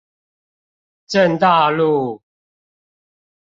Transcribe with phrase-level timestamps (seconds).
[1.05, 2.23] 正大路